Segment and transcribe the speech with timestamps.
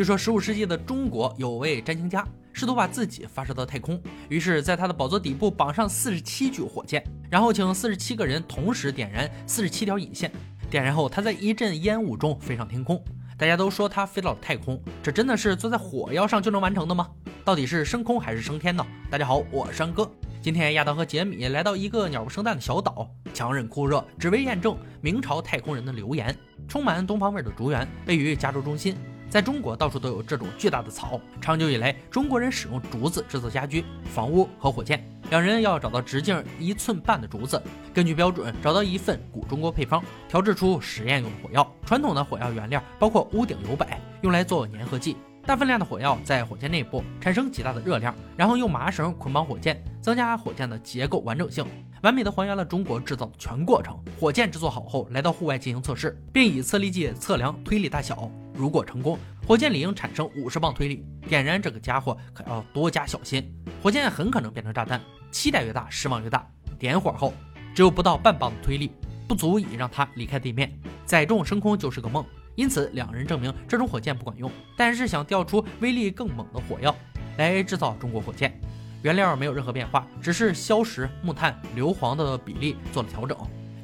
[0.00, 10.32] 据说十五世纪的中国有位占星家试图把自己发射到太空，于是在他的宝座底部绑上四十七具火箭，然后请四十七个人同时点燃四十七条引线，
[10.70, 12.98] 点燃后他在一阵烟雾中飞上天空。
[13.36, 17.06] 大家都说他飞到了太空，这真的是坐在火药上就能完成的吗？
[17.44, 18.82] 到底是升空还是升天呢？
[19.10, 20.10] 大家好，我是山哥。
[20.40, 26.34] 今天亚当和杰米来到一个鸟不生蛋的小岛，强忍酷热，只为验证明朝太空人的留言。
[26.66, 28.94] 充满东方味的竹园位于加州中心，
[29.30, 31.20] 在中国到处都有这种巨大的草。
[31.40, 35.08] 长久以来，中国人使用竹子制作家居、房屋和火箭。
[35.30, 37.62] 两人要找到直径一寸半的竹子，
[37.94, 41.72] 根据标准找到一份古中国配方，调制出实验用的火药。
[41.86, 43.86] 传统的火药原料包括屋顶油柏，
[44.22, 45.16] 用来做粘合剂。
[45.46, 51.64] 大分量的火药在火箭内部产生极大的热量，然后用麻绳捆绑火箭，增加火箭的结构完整性，
[52.02, 53.96] 完美的还原了中国制造的全过程。
[54.18, 58.28] 火箭制作好后，来到户外进行测试，并以测力计测量推力大小。
[58.60, 61.02] 如果成功，火箭理应产生五十磅推力。
[61.26, 63.50] 点燃这个家伙可要多加小心，
[63.82, 65.00] 火箭很可能变成炸弹。
[65.30, 66.46] 期待越大，失望越大。
[66.78, 67.32] 点火后，
[67.74, 68.90] 只有不到半磅的推力，
[69.26, 70.70] 不足以让它离开地面，
[71.06, 72.22] 载重升空就是个梦。
[72.54, 76.94] 因此，两人证明这种火箭不管用，但是想调出威力更猛的火药
[77.38, 78.60] 来制造中国火箭。
[79.02, 83.34] 原料没有任何变化，只是硝石、木炭、硫磺的比例做了调整。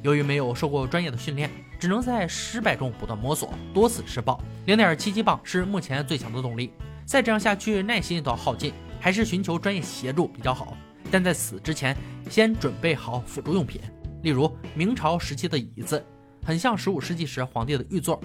[0.01, 4.41] 由于没有受过专业的训练，只能在失败中不断摸索，多次失爆。
[4.65, 6.71] 零点七七磅是目前最强的动力，
[7.05, 10.77] 再这样下去，耐心都要耗尽，还是寻求专业协助比较好。
[11.09, 11.95] 但在此之前，
[12.29, 13.81] 先准备好辅助用品，
[14.23, 16.03] 例如明朝时期的椅子，
[16.45, 18.21] 很像十五世纪时皇帝的御座。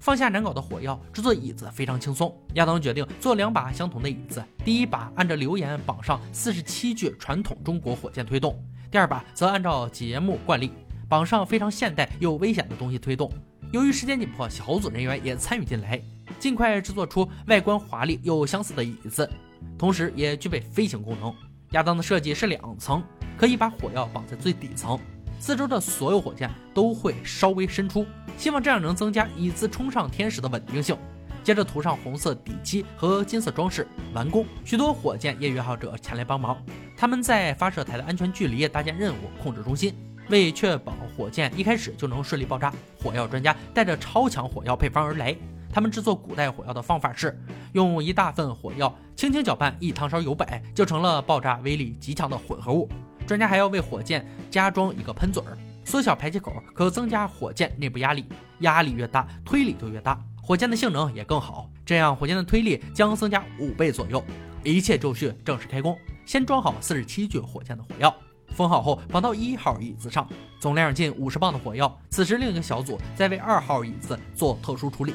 [0.00, 2.30] 放下难搞的火药，制作椅子非常轻松。
[2.56, 8.54] 亚当决定做两把相同的椅子，第一把按照留言绑上四十七具传统中国火箭推动，
[8.90, 10.72] 第二把则按照节目惯例
[11.14, 13.30] 绑上非常现代又危险的东西推动。
[13.70, 16.02] 由于时间紧迫，小组人员也参与进来，
[16.40, 19.30] 尽快制作出外观华丽又相似的椅子，
[19.78, 21.32] 同时也具备飞行功能。
[21.70, 23.00] 亚当的设计是两层，
[23.38, 24.98] 可以把火药绑在最底层，
[25.38, 28.04] 四周的所有火箭都会稍微伸出，
[28.36, 30.98] 希望这样能增加椅子冲上天时的稳定性。
[31.44, 34.44] 接着涂上红色底漆和金色装饰，完工。
[34.64, 36.60] 许多火箭业余爱好者前来帮忙，
[36.96, 39.94] 他们在发射台的安全距离搭建任务控制中心，
[40.28, 45.36] 为确保火箭一开始就能顺利爆炸，火药专家带着超强火药配方而来。
[45.72, 47.36] 他们制作古代火药的方法是，
[47.72, 52.88] 用一大份火药轻轻搅拌一汤勺油柏，就成了爆炸威力极强的混合物。
[53.26, 58.24] 专家还要为火箭加装一个喷嘴儿，缩小排气口，可增加火箭内部压力，
[58.60, 61.68] 压力越大，推力就越大，火箭的性能也更好。
[61.84, 64.22] 这样，火箭的推力将增加五倍左右。
[64.62, 65.98] 一切就绪，正式开工。
[66.24, 68.14] 先装好四十七具火箭的火药，
[68.54, 70.26] 封好后绑到一号椅子上，
[70.60, 71.94] 总量近五十磅的火药。
[72.08, 75.12] 此时，另一个小组在为二号椅子做特殊处理。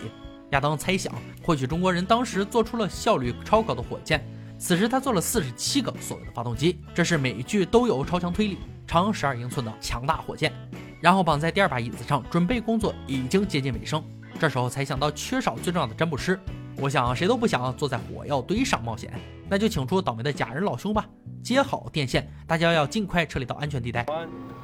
[0.52, 1.14] 亚当猜想，
[1.44, 4.24] 或许中国人当时做出了效率超高的火箭。
[4.58, 10.52] 此时他做了四十七个所谓的发动机，这是每一具都有超强推力、长十二英寸的强大火箭。
[11.00, 14.04] 然后绑在第二把椅子上，准备工作已经接近尾声。
[14.38, 16.38] 这时候才想到缺少最重要的占卜师。
[16.82, 19.12] 我想谁都不想坐在火药堆上冒险，
[19.50, 21.06] 那就请出倒霉的假人老兄吧。
[21.44, 24.06] 接好电线，大家要尽快撤离到安全地带。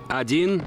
[0.07, 0.59] 阿金。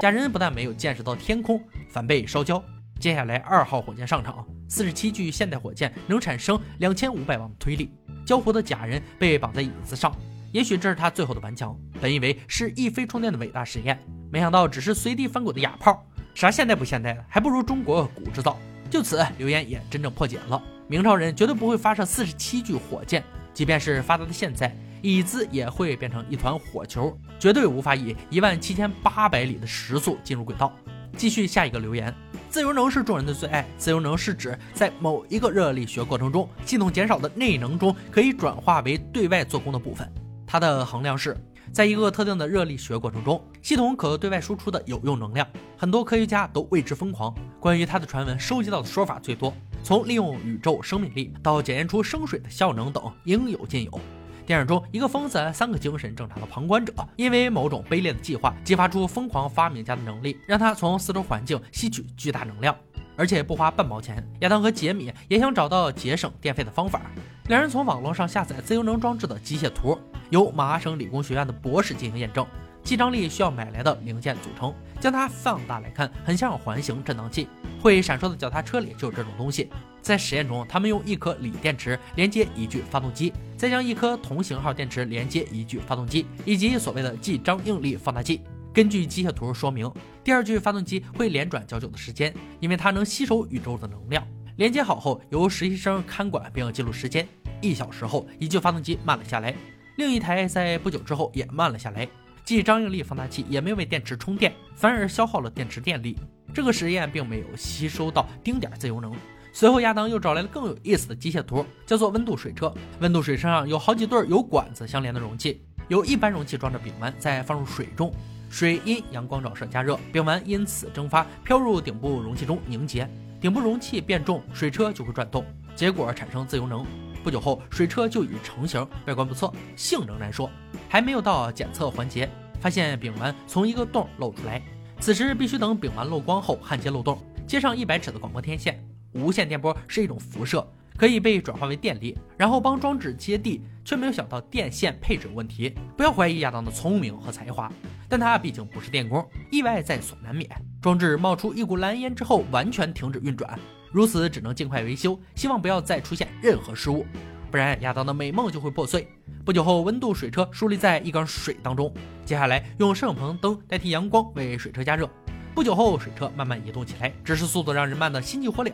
[0.00, 2.62] 假人不但没有见识到天空，反被烧焦。
[2.98, 7.92] 接下来，二号火箭上场，四十七具现代火箭能产生两千五百磅的推力。
[8.24, 10.14] 焦糊的假人被绑在椅子上，
[10.52, 11.76] 也许这是他最后的顽强。
[12.00, 13.98] 本以为是一飞冲天的伟大实验，
[14.30, 16.02] 没想到只是随地翻滚的哑炮。
[16.34, 18.58] 啥现代不现代的，还不如中国古制造。
[18.90, 20.60] 就此，流言也真正破解了。
[20.88, 23.22] 明朝人绝对不会发射四十七具火箭，
[23.54, 24.74] 即便是发达的现在。
[25.02, 30.70] 椅子也会变成一团火球，绝对无法以一万七千八百里的时速进入轨道。
[31.16, 32.14] 继续下一个留言：
[32.50, 33.66] 自由能是众人的最爱。
[33.78, 40.06] 自由能是指在某一个热力学过程中，系统减少的内能中可以转化为对外做功的部分。
[40.46, 41.34] 它的衡量是，
[41.72, 45.46] 在一个特定的热力学过程中，系统可对外输出的有用能量。
[45.76, 47.34] 很多科学家都为之疯狂。
[47.60, 54.00] 关于它的传闻，收集到的说法最多，从利用宇宙生命力到检验出生水的效能等，应有尽有。
[54.44, 62.76] 电影中，一个疯子、三个精神正常的旁观者，因为某种卑劣的计划，激发出疯狂发明家的能力，让他从四周环境吸取巨大能量，
[63.16, 64.26] 而且不花半毛钱。
[64.40, 67.02] 亚当和杰米也想找到节省电费的方法，
[67.50, 69.98] 两人从网络上下载自由能装置的机械图，
[70.30, 72.46] 由麻省理工学院的博士进行验证。
[72.84, 77.48] 记张力需要买来的零件组成，将它放大来看，很像环形振荡器。
[77.80, 79.68] 会闪烁的脚踏车里就有这种东西。
[80.00, 88.42] 在实验中，他们用一颗锂电池连接一具发动机，再将一颗同型号电池连接一具发动机，以及所谓的记张应力放大器。
[88.72, 89.92] 根据机械图说明，
[90.22, 94.24] 第二具发动机会连转较久的时间，因为它能吸收宇宙的能量。
[94.56, 97.26] 连接好后，由实习生看管并记录时间。
[97.60, 99.54] 一小时后，一具发动机慢了下来，
[99.96, 102.08] 另一台在不久之后也慢了下来。
[102.44, 106.16] 即张应力放大器也没为电池充电，反而消耗了电池电力。
[106.52, 109.14] 这个实验并没有吸收到丁点自由能。
[109.52, 112.72] 随后，亚当又找来了更有意思的机械图，叫做温度水车。
[113.00, 118.12] 温度水车上有好几对有管子相连的容器，有一般容器装着丙烷，再放入水中，
[118.48, 123.08] 水因阳光照射加热，丙烷因此蒸发，飘入顶部容器中凝结，
[123.40, 125.44] 顶部容器变重，水车就会转动，
[125.76, 126.84] 结果产生自由能。
[127.22, 130.50] 不久后，水车就已成型，外观不错，性能难说。
[130.88, 132.28] 还没有到检测环节，
[132.60, 134.62] 发现丙烷从一个洞漏出来，
[134.98, 138.82] 此时必须等丙烷漏光后焊接漏洞，接上一百尺的广播天线。
[139.12, 145.74] 无线电波是一种辐射，可以被转化为电力，然后帮装置接地，却没有想到电线配置问题。
[145.96, 147.70] 不要怀疑亚当的聪明和才华，
[148.08, 150.48] 但他毕竟不是电工，意外在所难免。
[150.80, 153.58] 装置冒出一股蓝烟之后，完全停止运转，
[153.92, 157.04] 如此只能尽快维修，希望不要再出现任何失误，
[157.50, 159.08] 不然亚当的美梦就会破碎。
[159.44, 161.92] 不久后，温度水车竖立在一缸水当中，
[162.24, 165.08] 接下来用摄影棚灯代替阳光为水车加热。
[165.54, 168.72] 不久后，水车慢慢移动起来，只是速度让人慢得心急火燎，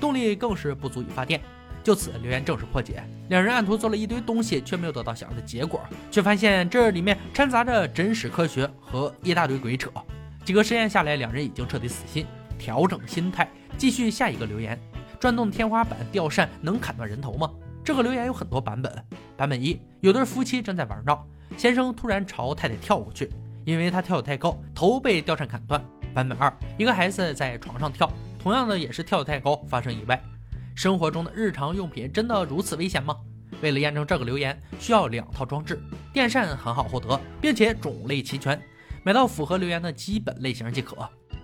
[0.00, 1.40] 动力更是不足以发电。
[1.84, 3.00] 就此，留言正式破解。
[3.28, 5.80] 两人按图做了一堆东西，却没有得到想要的结果，
[6.10, 9.88] 却发现这里面掺杂着真实科学和一大堆鬼扯。
[10.44, 12.26] 几个实验下来，两人已经彻底死心，
[12.58, 14.78] 调整心态，继续下一个留言：
[15.20, 17.50] 转动天花板吊扇能砍断人头吗？
[17.84, 18.92] 这个留言有很多版本。
[19.36, 21.26] 版本一，有对夫妻正在玩闹，
[21.56, 23.30] 先生突然朝太太跳过去，
[23.64, 25.82] 因为他跳得太高，头被吊扇砍断。
[26.14, 30.20] 版本二，一个孩子在床上跳，同样的也是跳得太高，发生意外。
[30.74, 33.14] 生活中的日常用品真的如此危险吗？
[33.60, 35.78] 为了验证这个留言，需要两套装置，
[36.12, 38.60] 电扇很好获得，并且种类齐全，
[39.04, 40.96] 买到符合留言的基本类型即可。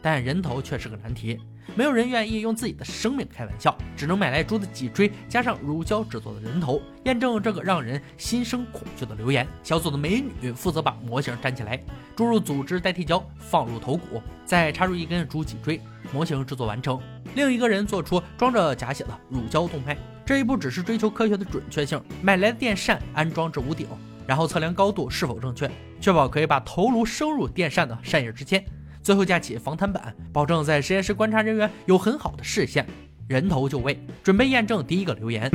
[0.02, 1.38] 但人头却是个难题，
[1.76, 9.46] 没有人愿意用自己的生命开玩笑，只能买来猪的脊椎加上乳胶制作的人头，验证这个让人心生恐惧的留言。
[9.62, 11.80] 小组的美女负责把模型粘起来，
[12.16, 15.80] 注入组织代替胶，放入头骨，再插入一根猪脊椎，
[16.12, 17.00] 模型制作完成。
[17.36, 19.96] 另一个人做出装着假血的乳胶动脉。
[20.26, 23.86] 这一步只是追求科学的准确性，买来的电扇安装至屋顶，
[24.26, 25.70] 然后测量高度是否正确，
[26.00, 28.64] 确保可以把头颅升入电扇的扇叶之间。
[29.02, 32.86] 最后架起防弹板，保证在实验室观察人员有很好的视线。
[33.28, 35.50] 人头就位，准备验证第一个留言。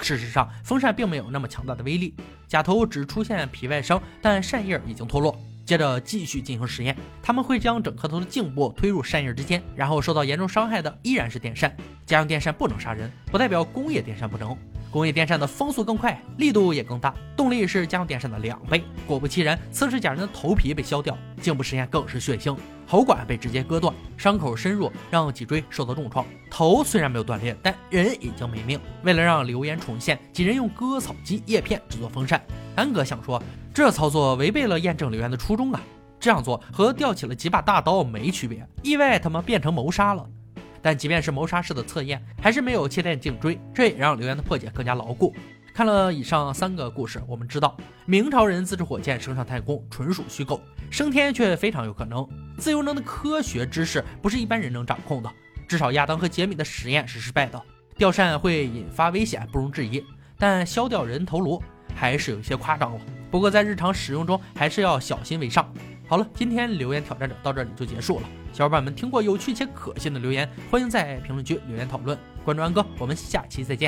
[0.00, 2.14] 事实上，风扇并没有那么强大的威力，
[2.46, 5.38] 假头只出现皮外伤，但扇叶已经脱落。
[5.64, 11.74] 接着继续进行实验，他们会将整颗头的颈部推入扇叶之间，然后受到严重伤害的依然是电扇。
[12.06, 14.56] 家用电扇不能杀人，不代表工业电扇不能。
[14.92, 18.84] 工业电扇的风速更快，力度也更大，动力是家用电扇的两倍。
[19.06, 22.54] 果不其然，测试假人的头皮被削掉，颈部实验更是血腥，
[22.86, 26.26] 喉管被直接割断，伤口深入，让脊椎受到重创。
[26.50, 28.78] 头虽然没有断裂，但人已经没命。
[29.02, 32.38] 为了让流言重现，几人用割草机叶片制作风扇。
[32.76, 33.42] 安哥想说，
[33.72, 35.80] 这操作违背了验证流言的初衷啊！
[36.20, 40.28] 这样做和吊起了几把大刀没区别，意外他妈变成谋杀了。
[40.82, 45.34] 但即便是谋杀式的测验，还是没有切断颈椎，这也让留言的破解更加牢固。
[45.72, 47.74] 看了以上三个故事，我们知道
[48.04, 52.28] 明朝人自制火箭升上太空纯属虚构，升天却非常有可能。
[52.58, 55.30] 自由能的科学知识不是一般人能掌控的，
[55.66, 57.62] 至少亚当和杰米的实验是失败的。
[57.96, 60.04] 吊扇会引发危险，不容置疑，
[60.38, 61.62] 但削掉人头颅
[61.94, 63.00] 还是有些夸张了。
[63.30, 65.72] 不过在日常使用中，还是要小心为上。
[66.12, 68.28] 好了，今天留言挑战者到这里就结束了。
[68.52, 72.18] 小伙伴们听过有趣且可信的留言，欢迎在评论区留言讨论。
[72.44, 73.80] 关注安哥，我们下期再见。